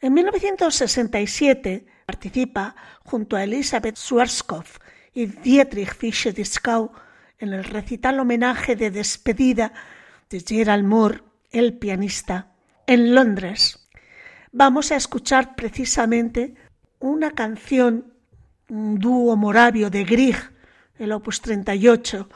En 0.00 0.14
1967 0.14 1.84
participa 2.06 2.74
junto 3.04 3.36
a 3.36 3.44
Elizabeth 3.44 3.98
Schwarzkopf 3.98 4.78
y 5.12 5.26
Dietrich 5.26 5.94
Fischer-Dieskau 5.94 6.90
en 7.38 7.52
el 7.52 7.64
recital 7.64 8.18
homenaje 8.18 8.76
de 8.76 8.90
despedida 8.90 9.74
de 10.30 10.40
Gerald 10.40 10.86
Moore, 10.86 11.20
el 11.50 11.76
pianista 11.76 12.51
en 12.92 13.14
Londres. 13.14 13.88
Vamos 14.52 14.92
a 14.92 14.96
escuchar 14.96 15.54
precisamente 15.54 16.54
una 16.98 17.30
canción, 17.30 18.12
un 18.68 18.98
dúo 18.98 19.34
moravio 19.34 19.88
de 19.88 20.04
Grieg, 20.04 20.36
el 20.98 21.12
opus 21.12 21.40
38, 21.40 22.28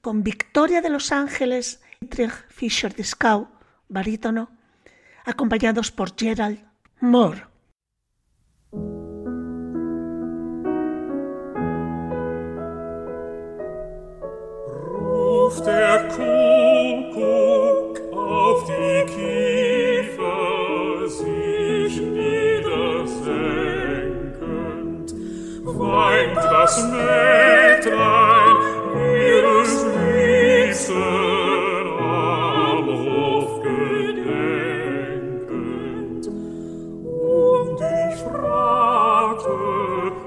con 0.00 0.24
Victoria 0.24 0.80
de 0.80 0.90
los 0.90 1.12
Ángeles 1.12 1.80
y 2.00 2.06
Trich 2.06 2.32
Fischer 2.48 2.92
Dieskau, 2.92 3.48
barítono, 3.88 4.50
acompañados 5.24 5.92
por 5.92 6.16
Gerald 6.18 6.58
Moore. 7.00 7.44
weint 25.86 26.36
das 26.36 26.82
Mägdlein 26.84 28.56
ihres 28.94 29.86
Liebsten 30.04 30.94
am 31.98 32.86
gedenkend. 33.62 34.54
Und 37.06 37.78
ich 37.80 38.16
fragte, 38.20 39.56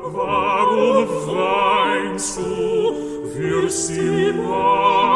warum 0.03 1.07
weinst 1.28 2.38
du, 2.38 2.43
wirst 3.36 3.88
sie 3.88 4.34
wahr? 4.47 5.09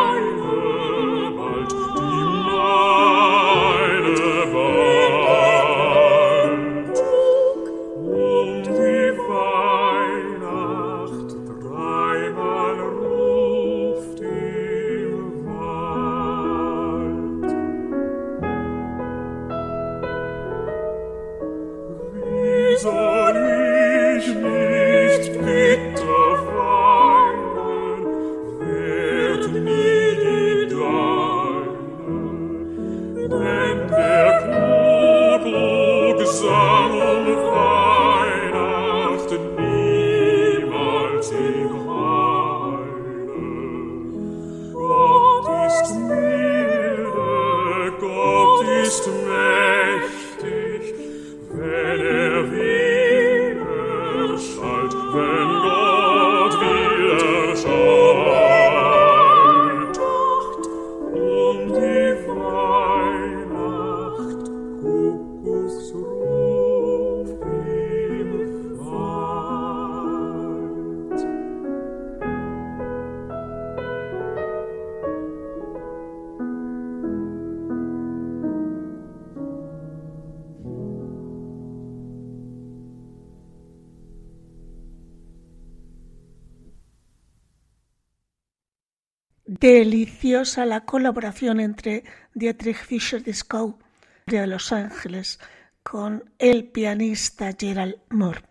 Deliciosa 90.44 90.66
la 90.66 90.82
colaboración 90.82 91.62
entre 91.62 92.04
Dietrich 92.34 92.76
Fischer-Dieskau 92.76 93.78
de 94.26 94.46
Los 94.46 94.74
Ángeles 94.74 95.39
con 95.84 96.30
el 96.38 96.66
pianista 96.66 97.56
Gerald 97.58 97.96
Moore. 98.10 98.41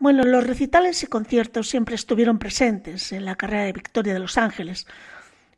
Bueno, 0.00 0.24
los 0.24 0.44
recitales 0.44 1.00
y 1.04 1.06
conciertos 1.06 1.68
siempre 1.68 1.94
estuvieron 1.94 2.40
presentes 2.40 3.12
en 3.12 3.26
la 3.26 3.36
carrera 3.36 3.62
de 3.62 3.74
Victoria 3.74 4.12
de 4.12 4.18
Los 4.18 4.36
Ángeles 4.38 4.88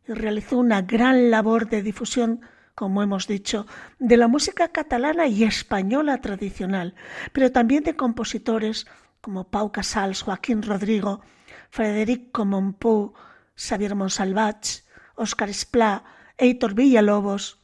y 0.07 0.12
realizó 0.12 0.59
una 0.59 0.82
gran 0.82 1.30
labor 1.30 1.70
de 1.70 1.80
difusión, 1.80 2.43
como 2.74 3.03
hemos 3.03 3.26
dicho, 3.26 3.66
de 3.99 4.18
la 4.18 4.28
música 4.28 4.68
catalana 4.68 5.26
y 5.26 5.45
española 5.45 6.20
tradicional, 6.20 6.95
pero 7.32 7.51
también 7.51 7.82
de 7.82 7.97
compositores 7.97 8.86
como 9.22 9.49
Pau 9.49 9.72
Casals, 9.72 10.20
Joaquín 10.20 10.62
Rodrigo, 10.62 11.22
Frederic 11.70 12.38
Montpou, 12.45 13.14
Xavier 13.57 13.95
Monsalvach, 13.95 14.89
Óscar 15.20 15.50
Esplá, 15.50 16.02
Heitor 16.38 16.72
Villalobos 16.72 17.60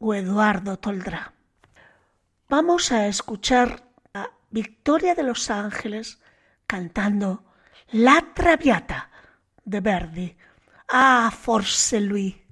o 0.00 0.12
Eduardo 0.12 0.76
Toldrá. 0.76 1.32
Vamos 2.48 2.90
a 2.90 3.06
escuchar 3.06 3.84
a 4.12 4.30
Victoria 4.50 5.14
de 5.14 5.22
los 5.22 5.50
Ángeles 5.50 6.18
cantando 6.66 7.44
La 7.92 8.32
Traviata 8.34 9.08
de 9.64 9.80
Verdi. 9.80 10.36
Ah, 10.88 11.30
forse 11.30 12.00
lui. 12.00 12.42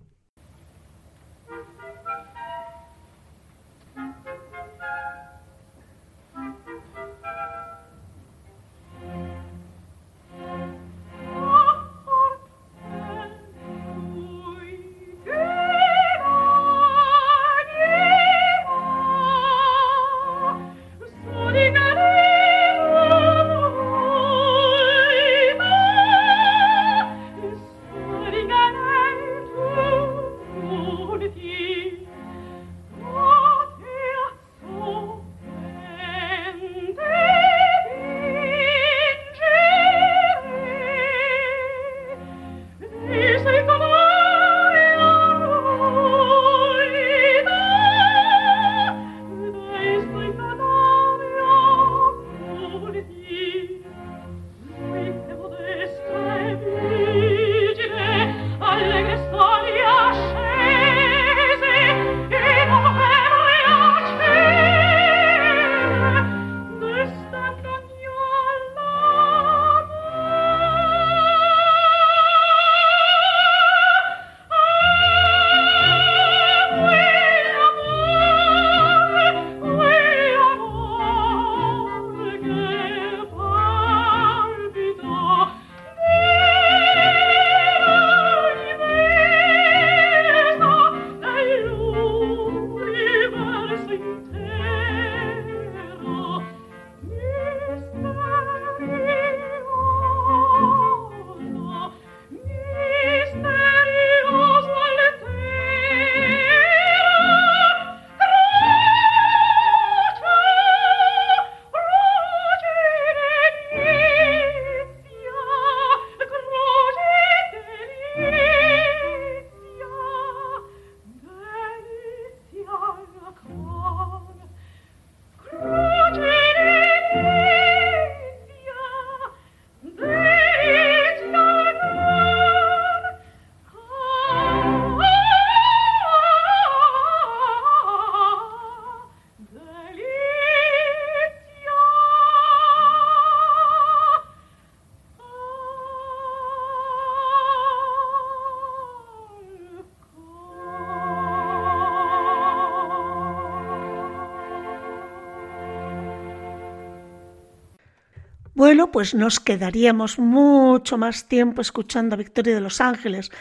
Pues 158.92 159.14
nos 159.14 159.40
quedaríamos 159.40 160.18
mucho 160.18 160.98
más 160.98 161.26
tiempo 161.26 161.62
escuchando 161.62 162.14
a 162.14 162.18
Victoria 162.18 162.54
de 162.54 162.60
los 162.60 162.82
Ángeles, 162.82 163.32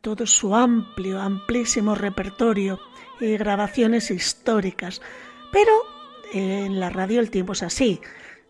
todo 0.00 0.26
su 0.26 0.54
amplio, 0.54 1.20
amplísimo 1.20 1.94
repertorio 1.94 2.80
y 3.20 3.36
grabaciones 3.36 4.10
históricas. 4.10 5.02
Pero 5.52 5.70
en 6.32 6.80
la 6.80 6.88
radio 6.88 7.20
el 7.20 7.30
tiempo 7.30 7.52
es 7.52 7.62
así, 7.62 8.00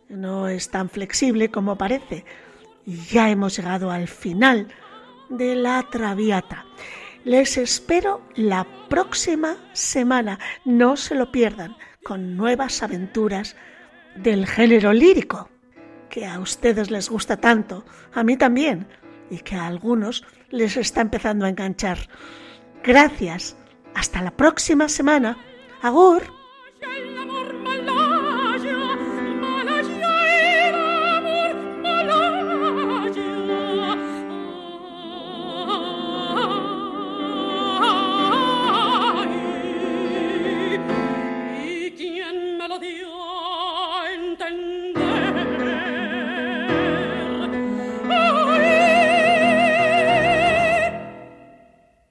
no 0.08 0.46
es 0.46 0.70
tan 0.70 0.88
flexible 0.88 1.50
como 1.50 1.76
parece. 1.76 2.24
Ya 3.10 3.28
hemos 3.28 3.56
llegado 3.56 3.90
al 3.90 4.06
final 4.06 4.68
de 5.30 5.56
la 5.56 5.82
Traviata. 5.90 6.64
Les 7.24 7.56
espero 7.56 8.22
la 8.36 8.68
próxima 8.88 9.56
semana, 9.72 10.38
no 10.64 10.96
se 10.96 11.16
lo 11.16 11.32
pierdan, 11.32 11.76
con 12.04 12.36
nuevas 12.36 12.84
aventuras 12.84 13.56
del 14.14 14.46
género 14.46 14.92
lírico 14.92 15.50
que 16.14 16.26
a 16.26 16.38
ustedes 16.38 16.92
les 16.92 17.10
gusta 17.10 17.38
tanto, 17.38 17.84
a 18.12 18.22
mí 18.22 18.36
también, 18.36 18.86
y 19.30 19.38
que 19.38 19.56
a 19.56 19.66
algunos 19.66 20.24
les 20.48 20.76
está 20.76 21.00
empezando 21.00 21.44
a 21.44 21.48
enganchar. 21.48 21.98
Gracias. 22.84 23.56
Hasta 23.96 24.22
la 24.22 24.30
próxima 24.30 24.88
semana. 24.88 25.36
Agur. 25.82 26.22